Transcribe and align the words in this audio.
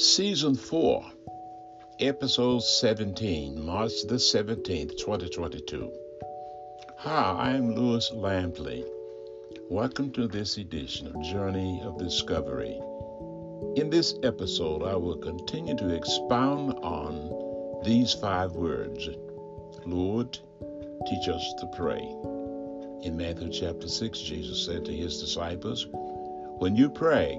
Season 0.00 0.54
4, 0.54 1.04
Episode 2.00 2.60
17, 2.60 3.66
March 3.66 3.92
the 4.08 4.14
17th, 4.14 4.96
2022. 4.96 5.92
Hi, 6.96 7.50
I'm 7.52 7.74
Lewis 7.74 8.10
Lampley. 8.10 8.82
Welcome 9.68 10.10
to 10.12 10.26
this 10.26 10.56
edition 10.56 11.08
of 11.08 11.22
Journey 11.22 11.82
of 11.84 11.98
Discovery. 11.98 12.80
In 13.76 13.90
this 13.90 14.14
episode, 14.22 14.84
I 14.84 14.96
will 14.96 15.18
continue 15.18 15.76
to 15.76 15.94
expound 15.94 16.78
on 16.82 17.82
these 17.84 18.14
five 18.14 18.52
words 18.52 19.06
Lord, 19.84 20.32
teach 21.10 21.28
us 21.28 21.52
to 21.58 21.66
pray. 21.76 22.00
In 23.02 23.18
Matthew 23.18 23.50
chapter 23.50 23.86
6, 23.86 24.18
Jesus 24.18 24.64
said 24.64 24.86
to 24.86 24.96
his 24.96 25.20
disciples, 25.20 25.86
When 25.90 26.74
you 26.74 26.88
pray, 26.88 27.38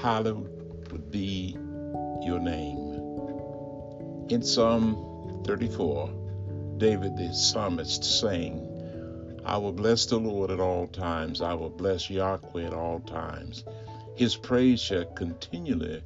hallowed 0.00 1.10
be 1.10 1.56
your 2.22 2.38
name. 2.38 2.78
In 4.28 4.42
Psalm 4.42 5.42
34, 5.44 6.76
David 6.76 7.16
the 7.16 7.34
psalmist 7.34 8.04
sang, 8.04 8.64
I 9.44 9.56
will 9.56 9.72
bless 9.72 10.06
the 10.06 10.18
Lord 10.18 10.52
at 10.52 10.60
all 10.60 10.86
times. 10.86 11.42
I 11.42 11.52
will 11.54 11.70
bless 11.70 12.08
Yahweh 12.08 12.64
at 12.64 12.72
all 12.72 13.00
times. 13.00 13.64
His 14.14 14.36
praise 14.36 14.80
shall 14.80 15.04
continually 15.04 16.04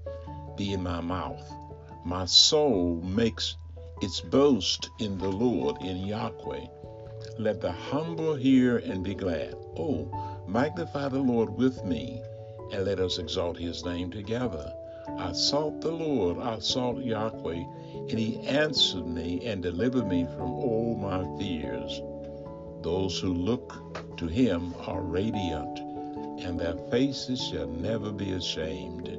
be 0.56 0.72
in 0.72 0.82
my 0.82 1.02
mouth. 1.02 1.46
My 2.06 2.24
soul 2.24 2.98
makes 3.04 3.56
its 4.00 4.20
boast 4.20 4.88
in 5.00 5.18
the 5.18 5.28
Lord, 5.28 5.82
in 5.82 5.98
Yahweh. 5.98 6.66
Let 7.38 7.60
the 7.60 7.72
humble 7.72 8.36
hear 8.36 8.78
and 8.78 9.04
be 9.04 9.14
glad. 9.14 9.54
Oh, 9.76 10.44
magnify 10.48 11.08
the 11.08 11.18
Lord 11.18 11.50
with 11.58 11.84
me 11.84 12.22
and 12.72 12.86
let 12.86 12.98
us 12.98 13.18
exalt 13.18 13.58
his 13.58 13.84
name 13.84 14.10
together. 14.10 14.72
I 15.18 15.32
sought 15.32 15.80
the 15.82 15.90
Lord, 15.92 16.38
I 16.38 16.58
sought 16.58 17.04
Yahweh, 17.04 17.64
and 18.08 18.18
he 18.18 18.38
answered 18.46 19.06
me 19.06 19.44
and 19.44 19.62
delivered 19.62 20.06
me 20.06 20.24
from 20.24 20.50
all 20.52 20.96
my 20.96 21.22
fears. 21.38 22.00
Those 22.82 23.18
who 23.18 23.34
look 23.34 24.16
to 24.16 24.26
him 24.26 24.74
are 24.86 25.02
radiant, 25.02 25.78
and 26.40 26.58
their 26.58 26.76
faces 26.90 27.42
shall 27.42 27.68
never 27.68 28.10
be 28.10 28.32
ashamed. 28.32 29.18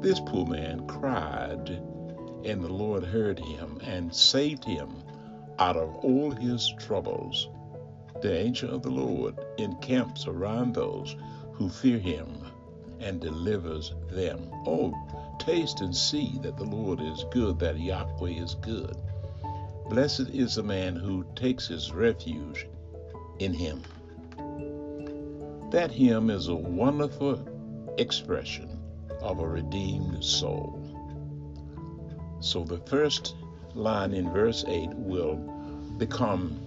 This 0.00 0.20
poor 0.20 0.46
man 0.46 0.86
cried, 0.86 1.70
and 2.44 2.62
the 2.62 2.72
Lord 2.72 3.04
heard 3.04 3.38
him 3.38 3.78
and 3.84 4.14
saved 4.14 4.64
him 4.64 4.88
out 5.58 5.76
of 5.76 5.94
all 5.96 6.30
his 6.32 6.72
troubles. 6.78 7.48
The 8.20 8.36
angel 8.36 8.74
of 8.74 8.82
the 8.82 8.90
Lord 8.90 9.38
encamps 9.58 10.26
around 10.26 10.74
those 10.74 11.14
who 11.52 11.68
fear 11.68 11.98
him 11.98 12.47
and 13.00 13.20
delivers 13.20 13.94
them. 14.10 14.50
Oh, 14.66 14.94
taste 15.38 15.80
and 15.80 15.94
see 15.94 16.38
that 16.42 16.56
the 16.56 16.64
Lord 16.64 17.00
is 17.00 17.24
good, 17.30 17.58
that 17.60 17.78
Yahweh 17.78 18.42
is 18.42 18.54
good. 18.56 18.96
Blessed 19.88 20.28
is 20.30 20.56
the 20.56 20.62
man 20.62 20.96
who 20.96 21.24
takes 21.34 21.66
his 21.66 21.92
refuge 21.92 22.66
in 23.38 23.54
him. 23.54 23.82
That 25.70 25.90
hymn 25.90 26.30
is 26.30 26.48
a 26.48 26.54
wonderful 26.54 27.46
expression 27.98 28.78
of 29.20 29.40
a 29.40 29.48
redeemed 29.48 30.24
soul. 30.24 30.84
So 32.40 32.64
the 32.64 32.78
first 32.78 33.34
line 33.74 34.12
in 34.12 34.32
verse 34.32 34.64
8 34.66 34.90
will 34.94 35.36
become 35.98 36.58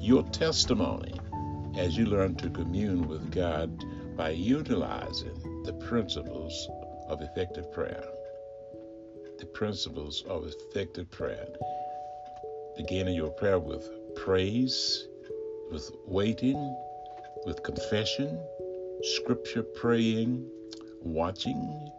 your 0.00 0.22
testimony 0.24 1.14
as 1.76 1.96
you 1.96 2.06
learn 2.06 2.36
to 2.36 2.50
commune 2.50 3.08
with 3.08 3.30
God 3.32 3.84
by 4.16 4.30
utilizing 4.30 5.62
the 5.64 5.72
principles 5.72 6.68
of 7.08 7.20
effective 7.20 7.72
prayer. 7.72 8.04
The 9.38 9.46
principles 9.46 10.22
of 10.28 10.46
effective 10.46 11.10
prayer. 11.10 11.46
Beginning 12.76 13.14
your 13.14 13.30
prayer 13.30 13.58
with 13.58 13.88
praise, 14.14 15.08
with 15.70 15.90
waiting, 16.06 16.76
with 17.44 17.62
confession, 17.62 18.40
scripture 19.02 19.62
praying, 19.62 20.48
watching, 21.02 21.90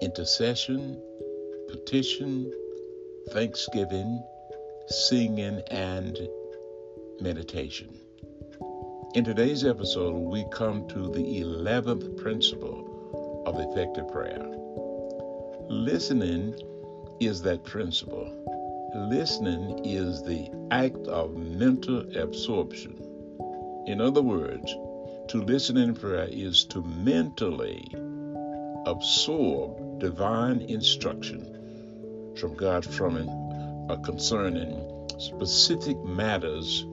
intercession, 0.00 1.02
petition, 1.68 2.52
thanksgiving, 3.30 4.22
singing, 4.88 5.62
and 5.70 6.16
meditation. 7.20 8.01
In 9.14 9.24
today's 9.24 9.62
episode, 9.62 10.14
we 10.14 10.46
come 10.50 10.88
to 10.88 11.10
the 11.12 11.42
11th 11.42 12.16
principle 12.16 13.42
of 13.44 13.60
effective 13.60 14.10
prayer. 14.10 14.42
Listening 15.68 16.54
is 17.20 17.42
that 17.42 17.62
principle. 17.62 18.26
Listening 18.94 19.84
is 19.84 20.22
the 20.22 20.48
act 20.70 21.06
of 21.08 21.36
mental 21.36 22.06
absorption. 22.16 22.96
In 23.86 24.00
other 24.00 24.22
words, 24.22 24.74
to 25.28 25.42
listen 25.42 25.76
in 25.76 25.94
prayer 25.94 26.28
is 26.30 26.64
to 26.70 26.80
mentally 26.80 27.86
absorb 28.86 30.00
divine 30.00 30.62
instruction 30.62 32.32
from 32.40 32.54
God 32.54 32.82
from 32.82 33.28
uh, 33.90 33.96
concerning 33.96 35.06
specific 35.18 36.02
matters 36.02 36.86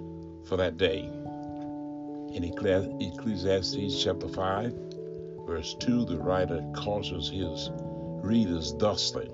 for 0.44 0.58
that 0.58 0.78
day. 0.78 1.10
In 2.32 2.44
Ecclesiastes 2.44 4.04
chapter 4.04 4.28
5, 4.28 4.74
verse 5.48 5.76
2, 5.80 6.06
the 6.06 6.18
writer 6.18 6.64
cautions 6.76 7.28
his 7.28 7.72
readers 8.24 8.74
thusly 8.76 9.30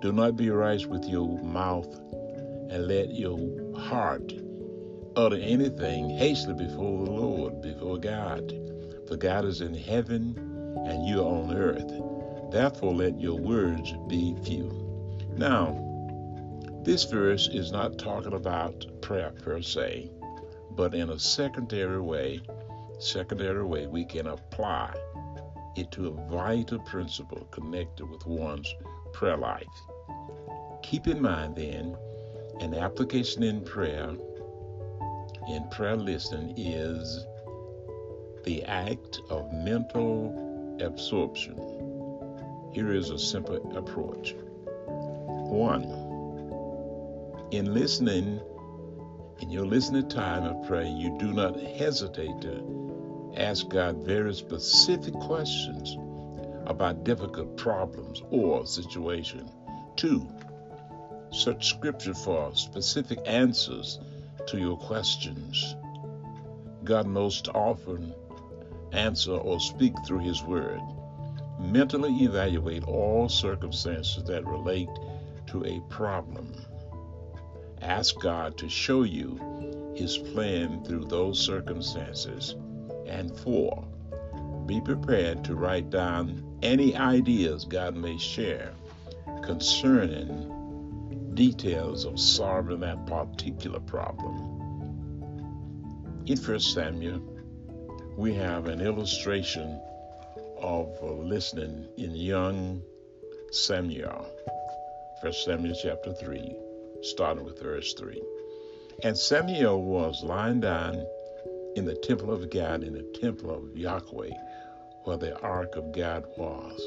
Do 0.00 0.12
not 0.12 0.36
be 0.36 0.48
rash 0.50 0.86
with 0.86 1.04
your 1.04 1.26
mouth, 1.42 1.92
and 2.70 2.86
let 2.86 3.10
your 3.10 3.38
heart 3.76 4.32
utter 5.16 5.36
anything 5.36 6.10
hastily 6.10 6.66
before 6.66 7.04
the 7.04 7.10
Lord, 7.10 7.60
before 7.60 7.98
God. 7.98 8.52
For 9.08 9.16
God 9.16 9.44
is 9.44 9.60
in 9.60 9.74
heaven, 9.74 10.36
and 10.86 11.06
you 11.06 11.20
are 11.20 11.42
on 11.42 11.56
earth. 11.56 11.90
Therefore, 12.52 12.94
let 12.94 13.20
your 13.20 13.38
words 13.38 13.92
be 14.06 14.36
few. 14.44 14.70
Now, 15.36 15.82
this 16.82 17.02
verse 17.04 17.48
is 17.48 17.72
not 17.72 17.98
talking 17.98 18.34
about 18.34 18.86
prayer 19.02 19.32
per 19.42 19.60
se 19.60 20.10
but 20.76 20.94
in 20.94 21.10
a 21.10 21.18
secondary 21.18 22.00
way, 22.00 22.40
secondary 22.98 23.64
way, 23.64 23.86
we 23.86 24.04
can 24.04 24.26
apply 24.26 24.94
it 25.76 25.90
to 25.90 26.08
a 26.08 26.30
vital 26.30 26.78
principle 26.80 27.46
connected 27.50 28.08
with 28.08 28.26
one's 28.26 28.72
prayer 29.12 29.36
life. 29.36 29.66
Keep 30.82 31.06
in 31.08 31.20
mind 31.20 31.56
then, 31.56 31.96
an 32.60 32.74
application 32.74 33.42
in 33.42 33.62
prayer, 33.62 34.10
in 35.48 35.68
prayer 35.70 35.96
listening, 35.96 36.54
is 36.56 37.26
the 38.44 38.62
act 38.64 39.20
of 39.30 39.52
mental 39.52 40.78
absorption. 40.80 41.56
Here 42.72 42.92
is 42.92 43.10
a 43.10 43.18
simple 43.18 43.56
approach. 43.76 44.34
One, 45.48 45.84
in 47.50 47.72
listening, 47.72 48.40
in 49.40 49.50
your 49.50 49.66
listening 49.66 50.08
time 50.08 50.44
of 50.44 50.66
prayer, 50.66 50.84
you 50.84 51.16
do 51.18 51.32
not 51.32 51.60
hesitate 51.60 52.40
to 52.40 53.34
ask 53.36 53.68
God 53.68 54.04
very 54.04 54.34
specific 54.34 55.12
questions 55.14 55.96
about 56.66 57.04
difficult 57.04 57.56
problems 57.56 58.22
or 58.30 58.66
situation. 58.66 59.50
Two, 59.96 60.26
search 61.30 61.68
scripture 61.68 62.14
for 62.14 62.54
specific 62.54 63.18
answers 63.26 64.00
to 64.46 64.58
your 64.58 64.76
questions. 64.78 65.76
God 66.84 67.06
most 67.06 67.48
often 67.48 68.14
answer 68.92 69.32
or 69.32 69.60
speak 69.60 69.92
through 70.06 70.20
his 70.20 70.42
word. 70.42 70.80
Mentally 71.60 72.12
evaluate 72.24 72.84
all 72.84 73.28
circumstances 73.28 74.24
that 74.24 74.46
relate 74.46 74.88
to 75.48 75.64
a 75.64 75.80
problem. 75.90 76.54
Ask 77.86 78.18
God 78.18 78.58
to 78.58 78.68
show 78.68 79.04
you 79.04 79.94
His 79.94 80.18
plan 80.18 80.82
through 80.84 81.04
those 81.04 81.38
circumstances. 81.38 82.56
And 83.06 83.34
four, 83.38 83.86
be 84.66 84.80
prepared 84.80 85.44
to 85.44 85.54
write 85.54 85.88
down 85.90 86.58
any 86.62 86.96
ideas 86.96 87.64
God 87.64 87.94
may 87.94 88.18
share 88.18 88.72
concerning 89.44 91.30
details 91.34 92.04
of 92.06 92.18
solving 92.18 92.80
that 92.80 93.06
particular 93.06 93.78
problem. 93.78 94.34
In 96.26 96.36
1 96.36 96.58
Samuel, 96.58 97.22
we 98.16 98.34
have 98.34 98.66
an 98.66 98.80
illustration 98.80 99.80
of 100.60 101.00
listening 101.02 101.86
in 101.98 102.16
young 102.16 102.82
Samuel. 103.52 104.26
1 105.20 105.32
Samuel 105.32 105.76
chapter 105.80 106.12
3, 106.12 106.65
starting 107.02 107.44
with 107.44 107.62
verse 107.62 107.94
3. 107.94 108.22
And 109.02 109.16
Samuel 109.16 109.82
was 109.82 110.22
lying 110.24 110.60
down 110.60 111.04
in 111.76 111.84
the 111.84 111.94
temple 111.94 112.32
of 112.32 112.50
God, 112.50 112.82
in 112.82 112.94
the 112.94 113.18
temple 113.20 113.50
of 113.50 113.76
Yahweh, 113.76 114.30
where 115.04 115.18
the 115.18 115.38
ark 115.40 115.76
of 115.76 115.92
God 115.92 116.24
was. 116.36 116.80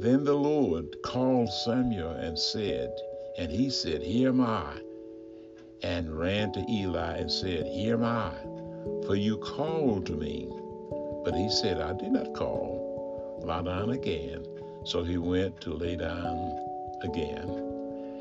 Then 0.00 0.24
the 0.24 0.34
Lord 0.34 1.02
called 1.02 1.50
Samuel 1.50 2.10
and 2.10 2.38
said, 2.38 2.94
and 3.38 3.50
he 3.50 3.70
said, 3.70 4.02
Here 4.02 4.28
am 4.28 4.40
I. 4.40 4.80
And 5.82 6.18
ran 6.18 6.52
to 6.52 6.64
Eli 6.70 7.16
and 7.18 7.30
said, 7.30 7.66
Here 7.66 7.94
am 7.94 8.04
I, 8.04 8.32
for 9.06 9.14
you 9.14 9.38
called 9.38 10.06
to 10.06 10.12
me. 10.12 10.48
But 11.24 11.34
he 11.34 11.50
said, 11.50 11.80
I 11.80 11.92
did 11.92 12.12
not 12.12 12.34
call. 12.34 13.40
Lie 13.44 13.62
down 13.62 13.90
again. 13.90 14.44
So 14.84 15.02
he 15.02 15.18
went 15.18 15.60
to 15.62 15.74
lay 15.74 15.96
down 15.96 16.58
again. 17.02 17.75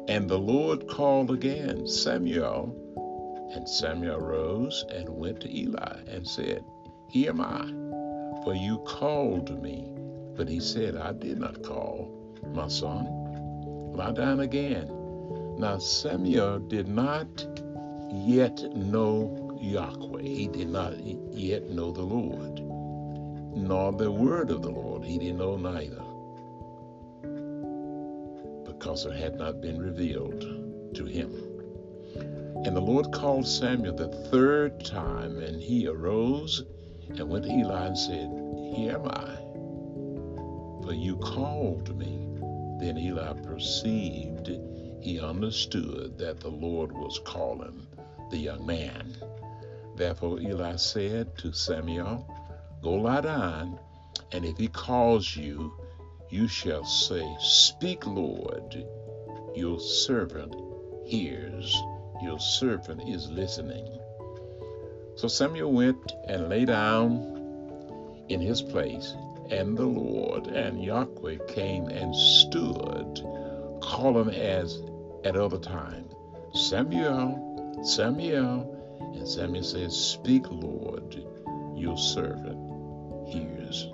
And 0.08 0.30
the 0.30 0.38
Lord 0.38 0.88
called 0.88 1.32
again, 1.32 1.88
Samuel. 1.88 2.76
And 3.56 3.68
Samuel 3.68 4.20
rose 4.20 4.86
and 4.90 5.10
went 5.10 5.42
to 5.42 5.58
Eli 5.58 5.98
and 6.08 6.28
said, 6.28 6.64
Here 7.10 7.30
am 7.32 7.42
I, 7.42 7.66
for 8.44 8.54
you 8.54 8.80
called 8.86 9.62
me. 9.62 9.92
But 10.36 10.48
he 10.48 10.60
said, 10.60 10.96
I 10.96 11.14
did 11.14 11.40
not 11.40 11.64
call, 11.64 12.12
my 12.54 12.68
son. 12.68 13.08
Lie 13.96 14.12
down 14.12 14.42
again. 14.42 14.88
Now 15.58 15.80
Samuel 15.80 16.60
did 16.60 16.88
not 16.88 17.48
yet 18.12 18.62
know 18.76 19.58
Yahweh. 19.60 20.22
He 20.22 20.48
did 20.48 20.70
not 20.70 21.00
yet 21.00 21.70
know 21.70 21.92
the 21.92 22.04
Lord, 22.04 22.60
nor 23.58 23.92
the 23.94 24.12
word 24.12 24.52
of 24.52 24.62
the 24.62 24.70
Lord. 24.70 25.04
He 25.04 25.18
didn't 25.18 25.38
know 25.38 25.56
neither, 25.56 26.04
because 28.78 29.06
it 29.06 29.14
had 29.14 29.36
not 29.36 29.62
been 29.62 29.80
revealed 29.80 30.42
to 30.94 31.06
him. 31.06 31.32
And 32.66 32.76
the 32.76 32.82
Lord 32.82 33.12
called 33.12 33.48
Samuel 33.48 33.96
the 33.96 34.08
third 34.30 34.84
time, 34.84 35.40
and 35.40 35.62
he 35.62 35.88
arose 35.88 36.64
and 37.10 37.30
went 37.30 37.46
to 37.46 37.52
Eli 37.52 37.88
and 37.88 37.98
said, 37.98 38.30
Here 38.76 38.96
am 38.96 39.08
I, 39.08 39.36
for 40.84 40.94
you 40.94 41.18
called 41.18 41.96
me. 41.98 42.22
Then 42.80 42.98
Eli 42.98 43.34
perceived, 43.42 44.48
he 45.02 45.20
understood 45.20 46.18
that 46.18 46.40
the 46.40 46.50
Lord 46.50 46.92
was 46.92 47.20
calling 47.24 47.88
the 48.32 48.38
young 48.38 48.66
man. 48.66 49.16
Therefore 49.96 50.40
Eli 50.40 50.76
said 50.76 51.38
to 51.38 51.54
Samuel, 51.54 52.28
Go 52.82 52.94
lie 52.94 53.22
down, 53.22 53.80
and 54.32 54.44
if 54.44 54.58
he 54.58 54.68
calls 54.68 55.36
you, 55.36 55.74
you 56.36 56.48
shall 56.50 56.84
say, 56.84 57.26
Speak, 57.40 58.06
Lord, 58.06 58.86
your 59.56 59.80
servant 59.80 60.54
hears 61.06 61.74
your 62.22 62.40
servant 62.40 63.08
is 63.08 63.30
listening. 63.30 64.00
So 65.16 65.28
Samuel 65.28 65.72
went 65.72 66.12
and 66.28 66.50
lay 66.50 66.66
down 66.66 68.26
in 68.30 68.42
his 68.42 68.62
place, 68.62 69.14
and 69.50 69.78
the 69.78 69.86
Lord 69.86 70.48
and 70.48 70.84
Yahweh 70.84 71.38
came 71.48 71.88
and 71.88 72.16
stood, 72.16 73.22
calling 73.82 74.34
as 74.34 74.82
at 75.24 75.38
other 75.38 75.60
times, 75.60 76.14
Samuel, 76.54 77.80
Samuel. 77.84 78.74
And 79.16 79.28
Samuel 79.28 79.64
says, 79.64 79.96
Speak, 79.96 80.46
Lord, 80.50 81.16
your 81.76 81.98
servant 81.98 83.30
hears. 83.30 83.88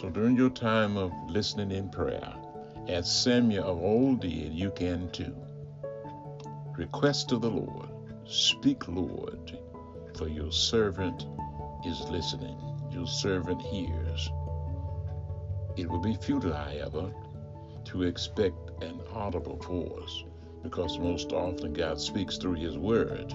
So 0.00 0.10
during 0.10 0.36
your 0.36 0.50
time 0.50 0.98
of 0.98 1.10
listening 1.26 1.70
in 1.70 1.88
prayer, 1.88 2.34
as 2.86 3.10
Samuel 3.10 3.64
of 3.64 3.82
old 3.82 4.20
did, 4.20 4.52
you 4.52 4.70
can 4.72 5.10
too. 5.10 5.34
Request 6.76 7.32
of 7.32 7.40
the 7.40 7.48
Lord, 7.48 7.88
Speak, 8.26 8.88
Lord, 8.88 9.58
for 10.14 10.28
your 10.28 10.52
servant 10.52 11.24
is 11.86 11.98
listening. 12.10 12.58
Your 12.90 13.06
servant 13.06 13.62
hears. 13.62 14.30
It 15.78 15.88
will 15.88 16.02
be 16.02 16.14
futile, 16.16 16.52
however, 16.52 17.10
to 17.86 18.02
expect 18.02 18.82
an 18.82 19.00
audible 19.14 19.56
voice 19.56 20.24
because 20.62 20.98
most 20.98 21.32
often 21.32 21.72
God 21.72 21.98
speaks 21.98 22.36
through 22.36 22.56
His 22.56 22.76
Word. 22.76 23.34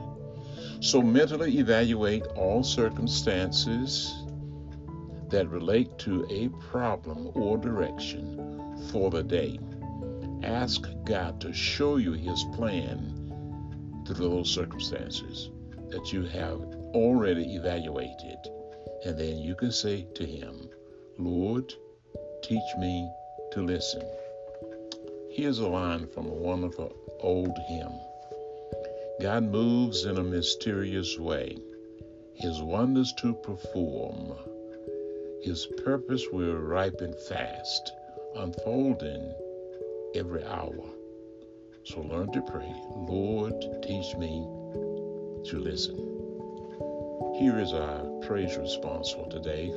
So 0.79 1.01
mentally 1.01 1.57
evaluate 1.57 2.27
all 2.35 2.63
circumstances 2.63 4.13
that 5.31 5.49
relate 5.49 5.97
to 5.99 6.25
a 6.29 6.49
problem 6.69 7.31
or 7.33 7.57
direction 7.57 8.87
for 8.91 9.09
the 9.09 9.23
day. 9.23 9.57
Ask 10.43 10.87
God 11.05 11.39
to 11.41 11.53
show 11.53 11.97
you 11.97 12.13
His 12.13 12.43
plan 12.53 14.03
through 14.05 14.15
those 14.15 14.49
circumstances 14.49 15.49
that 15.89 16.11
you 16.11 16.23
have 16.25 16.59
already 16.93 17.55
evaluated. 17.55 18.37
And 19.05 19.17
then 19.17 19.37
you 19.37 19.55
can 19.55 19.71
say 19.71 20.07
to 20.15 20.25
Him, 20.25 20.69
Lord, 21.17 21.73
teach 22.43 22.75
me 22.77 23.09
to 23.51 23.61
listen. 23.61 24.03
Here's 25.31 25.59
a 25.59 25.67
line 25.67 26.07
from 26.07 26.27
a 26.27 26.33
wonderful 26.33 26.93
old 27.21 27.57
hymn 27.67 27.93
God 29.21 29.43
moves 29.43 30.05
in 30.05 30.17
a 30.17 30.23
mysterious 30.23 31.17
way, 31.19 31.57
His 32.35 32.61
wonders 32.61 33.13
to 33.19 33.33
perform. 33.33 34.33
His 35.41 35.65
purpose 35.83 36.27
will 36.31 36.55
ripen 36.55 37.15
fast, 37.27 37.91
unfolding 38.35 39.33
every 40.13 40.43
hour. 40.45 40.83
So 41.83 42.01
learn 42.01 42.31
to 42.33 42.41
pray, 42.43 42.71
Lord, 42.95 43.55
teach 43.81 44.15
me 44.17 44.45
to 45.45 45.57
listen. 45.57 45.97
Here 47.39 47.59
is 47.59 47.73
our 47.73 48.03
praise 48.21 48.55
response 48.55 49.11
for 49.11 49.27
today 49.29 49.73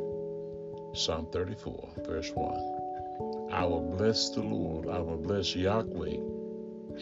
Psalm 0.94 1.26
34, 1.32 1.90
verse 2.06 2.30
1. 2.34 3.50
I 3.50 3.64
will 3.64 3.96
bless 3.96 4.30
the 4.30 4.42
Lord, 4.42 4.86
I 4.86 4.98
will 4.98 5.16
bless 5.16 5.56
Yahweh 5.56 6.18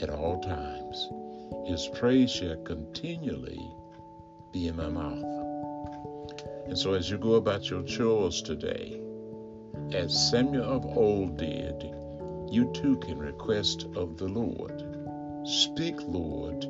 at 0.00 0.08
all 0.08 0.40
times. 0.40 1.08
His 1.66 1.88
praise 1.98 2.30
shall 2.30 2.56
continually 2.62 3.60
be 4.52 4.68
in 4.68 4.76
my 4.76 4.88
mouth. 4.88 5.41
And 6.66 6.78
so, 6.78 6.94
as 6.94 7.10
you 7.10 7.18
go 7.18 7.34
about 7.34 7.68
your 7.68 7.82
chores 7.82 8.42
today, 8.42 9.00
as 9.92 10.30
Samuel 10.30 10.64
of 10.64 10.84
old 10.96 11.36
did, 11.36 11.82
you 12.50 12.70
too 12.72 12.96
can 12.98 13.18
request 13.18 13.86
of 13.96 14.16
the 14.16 14.28
Lord 14.28 14.92
Speak, 15.44 15.96
Lord, 16.06 16.64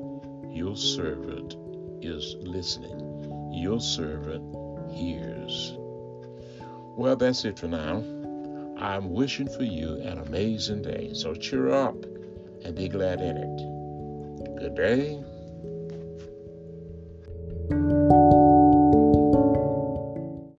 your 0.48 0.76
servant 0.76 1.56
is 2.00 2.36
listening. 2.40 3.50
Your 3.52 3.80
servant 3.80 4.90
hears. 4.90 5.76
Well, 6.96 7.16
that's 7.16 7.44
it 7.44 7.58
for 7.58 7.68
now. 7.68 8.02
I'm 8.78 9.12
wishing 9.12 9.48
for 9.48 9.64
you 9.64 10.00
an 10.00 10.18
amazing 10.18 10.80
day. 10.80 11.10
So 11.12 11.34
cheer 11.34 11.68
up 11.68 12.02
and 12.64 12.74
be 12.74 12.88
glad 12.88 13.20
in 13.20 13.36
it. 13.36 14.58
Good 14.58 14.74
day. 14.74 15.22